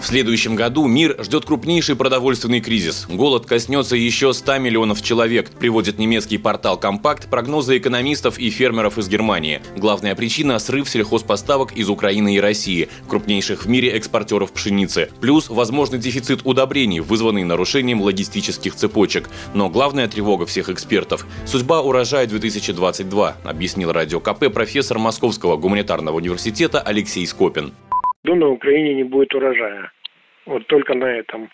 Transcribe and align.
В 0.00 0.06
следующем 0.06 0.54
году 0.54 0.86
мир 0.86 1.16
ждет 1.18 1.44
крупнейший 1.44 1.96
продовольственный 1.96 2.60
кризис. 2.60 3.06
Голод 3.08 3.46
коснется 3.46 3.96
еще 3.96 4.32
100 4.32 4.58
миллионов 4.58 5.02
человек, 5.02 5.50
приводит 5.50 5.98
немецкий 5.98 6.38
портал 6.38 6.78
«Компакт» 6.78 7.28
прогнозы 7.28 7.78
экономистов 7.78 8.38
и 8.38 8.48
фермеров 8.48 8.96
из 8.96 9.08
Германии. 9.08 9.60
Главная 9.76 10.14
причина– 10.14 10.58
срыв 10.60 10.88
сельхозпоставок 10.88 11.72
из 11.72 11.90
Украины 11.90 12.36
и 12.36 12.40
России, 12.40 12.88
крупнейших 13.08 13.64
в 13.64 13.68
мире 13.68 13.88
экспортеров 13.90 14.52
пшеницы. 14.52 15.10
Плюс 15.20 15.50
возможный 15.50 15.98
дефицит 15.98 16.42
удобрений, 16.44 17.00
вызванный 17.00 17.42
нарушением 17.42 18.00
логистических 18.00 18.76
цепочек. 18.76 19.28
Но 19.52 19.68
главная 19.68 20.06
тревога 20.06 20.46
всех 20.46 20.68
экспертов– 20.70 21.26
судьба 21.44 21.82
урожая 21.82 22.26
2022, 22.26 23.36
объяснил 23.42 23.90
радио 23.90 24.20
КП 24.20 24.46
профессор 24.54 24.98
Московского 24.98 25.56
гуманитарного 25.56 26.16
университета 26.16 26.80
Алексей 26.80 27.26
Скопин 27.26 27.72
году 28.28 28.34
на 28.34 28.48
Украине 28.48 28.94
не 28.94 29.04
будет 29.04 29.34
урожая. 29.34 29.90
Вот 30.48 30.66
только 30.66 30.94
на 30.94 31.04
этом. 31.04 31.50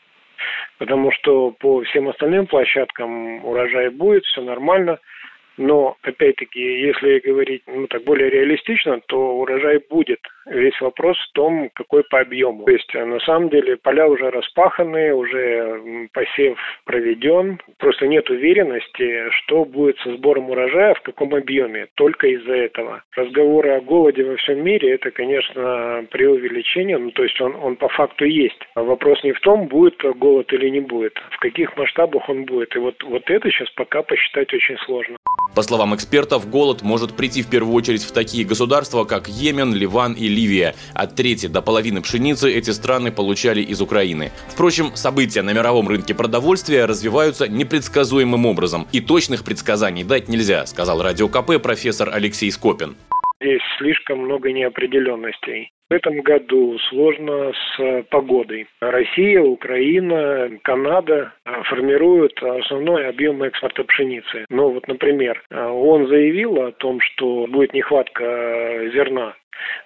Потому 0.78 1.10
что 1.10 1.50
по 1.50 1.82
всем 1.82 2.08
остальным 2.08 2.46
площадкам 2.46 3.44
урожай 3.44 3.90
будет, 3.90 4.24
все 4.24 4.40
нормально– 4.40 4.98
но, 5.56 5.96
опять-таки, 6.02 6.60
если 6.60 7.20
говорить 7.20 7.62
ну, 7.66 7.86
так 7.86 8.02
более 8.04 8.30
реалистично, 8.30 9.00
то 9.06 9.36
урожай 9.36 9.80
будет. 9.88 10.20
Весь 10.46 10.78
вопрос 10.80 11.16
в 11.18 11.32
том, 11.32 11.70
какой 11.74 12.04
по 12.04 12.20
объему. 12.20 12.64
То 12.64 12.72
есть, 12.72 12.92
на 12.92 13.20
самом 13.20 13.48
деле, 13.48 13.76
поля 13.76 14.06
уже 14.08 14.30
распаханы, 14.30 15.14
уже 15.14 16.08
посев 16.12 16.58
проведен. 16.84 17.60
Просто 17.78 18.06
нет 18.06 18.28
уверенности, 18.28 19.30
что 19.30 19.64
будет 19.64 19.98
со 19.98 20.14
сбором 20.16 20.50
урожая, 20.50 20.94
в 20.94 21.02
каком 21.02 21.34
объеме. 21.34 21.86
Только 21.94 22.26
из-за 22.28 22.54
этого. 22.54 23.02
Разговоры 23.14 23.70
о 23.70 23.80
голоде 23.80 24.24
во 24.24 24.36
всем 24.36 24.62
мире, 24.62 24.92
это, 24.94 25.10
конечно, 25.10 26.04
преувеличение. 26.10 26.98
Ну, 26.98 27.10
то 27.12 27.22
есть, 27.22 27.40
он, 27.40 27.54
он 27.56 27.76
по 27.76 27.88
факту 27.88 28.24
есть. 28.24 28.60
А 28.74 28.82
вопрос 28.82 29.22
не 29.24 29.32
в 29.32 29.40
том, 29.40 29.66
будет 29.68 30.02
голод 30.16 30.52
или 30.52 30.68
не 30.68 30.80
будет. 30.80 31.14
В 31.30 31.38
каких 31.38 31.76
масштабах 31.76 32.28
он 32.28 32.44
будет. 32.44 32.74
И 32.76 32.78
вот, 32.78 33.02
вот 33.02 33.30
это 33.30 33.50
сейчас 33.50 33.70
пока 33.70 34.02
посчитать 34.02 34.52
очень 34.52 34.76
сложно. 34.78 35.16
По 35.54 35.62
словам 35.62 35.94
экспертов, 35.94 36.50
голод 36.50 36.82
может 36.82 37.14
прийти 37.14 37.42
в 37.42 37.48
первую 37.48 37.74
очередь 37.74 38.02
в 38.02 38.12
такие 38.12 38.44
государства, 38.44 39.04
как 39.04 39.28
Йемен, 39.28 39.72
Ливан 39.72 40.14
и 40.14 40.26
Ливия. 40.26 40.74
От 40.94 41.14
трети 41.14 41.46
до 41.46 41.62
половины 41.62 42.02
пшеницы 42.02 42.52
эти 42.52 42.70
страны 42.70 43.12
получали 43.12 43.60
из 43.60 43.80
Украины. 43.80 44.32
Впрочем, 44.48 44.96
события 44.96 45.42
на 45.42 45.52
мировом 45.52 45.88
рынке 45.88 46.14
продовольствия 46.14 46.86
развиваются 46.86 47.46
непредсказуемым 47.46 48.46
образом. 48.46 48.88
И 48.92 49.00
точных 49.00 49.44
предсказаний 49.44 50.02
дать 50.02 50.28
нельзя, 50.28 50.66
сказал 50.66 51.02
Радио 51.02 51.28
КП 51.28 51.62
профессор 51.62 52.10
Алексей 52.12 52.50
Скопин. 52.50 52.96
Здесь 53.40 53.62
слишком 53.78 54.20
много 54.20 54.52
неопределенностей. 54.52 55.73
В 55.90 55.92
этом 55.92 56.20
году 56.22 56.78
сложно 56.88 57.52
с 57.52 58.02
погодой. 58.10 58.66
Россия, 58.80 59.42
Украина, 59.42 60.50
Канада 60.62 61.32
формируют 61.64 62.42
основной 62.42 63.08
объем 63.08 63.42
экспорта 63.42 63.84
пшеницы. 63.84 64.46
Но 64.48 64.70
вот, 64.70 64.88
например, 64.88 65.42
он 65.50 66.08
заявил 66.08 66.62
о 66.62 66.72
том, 66.72 67.00
что 67.00 67.46
будет 67.46 67.74
нехватка 67.74 68.90
зерна 68.92 69.34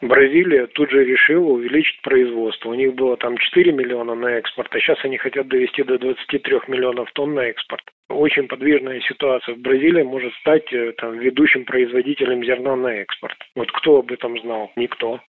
Бразилия 0.01 0.67
тут 0.67 0.91
же 0.91 1.05
решила 1.05 1.51
увеличить 1.53 2.01
производство. 2.03 2.71
У 2.71 2.75
них 2.75 2.95
было 2.95 3.17
там 3.17 3.37
4 3.37 3.73
миллиона 3.73 4.15
на 4.15 4.39
экспорт, 4.39 4.75
а 4.75 4.81
сейчас 4.81 4.99
они 5.05 5.19
хотят 5.19 5.49
довести 5.49 5.83
до 5.83 5.99
23 5.99 6.61
миллионов 6.69 7.11
тонн 7.13 7.35
на 7.35 7.41
экспорт. 7.41 7.83
Очень 8.09 8.49
подвижная 8.49 9.01
ситуация. 9.01 9.55
В 9.55 9.59
Бразилии 9.59 10.03
может 10.03 10.33
стать 10.35 10.73
э, 10.73 10.93
там, 10.93 11.19
ведущим 11.19 11.65
производителем 11.65 12.43
зерна 12.45 12.75
на 12.77 12.89
экспорт. 12.89 13.37
Вот 13.55 13.71
кто 13.73 13.99
об 13.99 14.11
этом 14.13 14.41
знал? 14.41 14.73
Никто. 14.77 15.21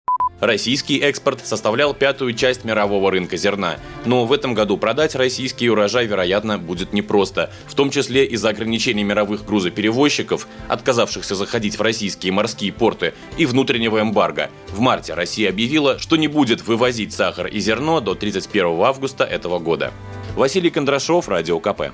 Российский 0.41 0.98
экспорт 0.98 1.44
составлял 1.44 1.94
пятую 1.94 2.33
часть 2.33 2.64
мирового 2.64 3.10
рынка 3.10 3.37
зерна. 3.37 3.76
Но 4.04 4.25
в 4.25 4.32
этом 4.32 4.54
году 4.54 4.76
продать 4.76 5.15
российский 5.16 5.69
урожай, 5.69 6.06
вероятно, 6.06 6.59
будет 6.59 6.93
непросто. 6.93 7.50
В 7.66 7.75
том 7.75 7.91
числе 7.91 8.25
из-за 8.25 8.50
ограничений 8.50 9.03
мировых 9.03 9.44
грузоперевозчиков, 9.44 10.47
отказавшихся 10.69 11.34
заходить 11.34 11.78
в 11.78 11.82
российские 11.82 12.32
морские 12.32 12.72
порты, 12.72 13.15
и 13.37 13.47
внутреннего 13.47 14.00
эмбарго. 14.00 14.50
В 14.69 14.78
марте 14.81 15.15
Россия 15.15 15.48
объявила, 15.50 15.98
что 15.98 16.16
не 16.16 16.28
будет 16.28 16.66
вывозить 16.66 17.12
сахар 17.12 17.48
и 17.48 17.59
зерно 17.59 18.00
до 18.00 18.15
31 18.15 18.81
августа 18.82 19.25
этого 19.25 19.59
года. 19.59 19.93
Василий 20.37 20.71
Кондрашов, 20.71 21.28
Радио 21.28 21.59
КП. 21.59 21.91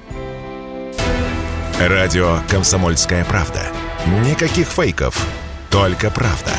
Радио 1.80 2.38
«Комсомольская 2.48 3.24
правда». 3.24 3.62
Никаких 4.26 4.68
фейков, 4.68 5.26
только 5.70 6.10
правда. 6.10 6.52